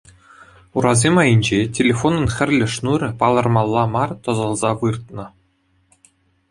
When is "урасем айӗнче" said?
0.77-1.59